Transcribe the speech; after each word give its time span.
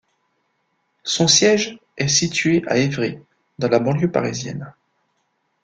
Son 1.03 1.27
siège 1.27 1.77
est 1.95 2.07
situé 2.07 2.63
à 2.65 2.77
Évry, 2.79 3.19
dans 3.59 3.67
la 3.69 3.77
banlieue 3.77 4.11
parisienne. 4.11 4.73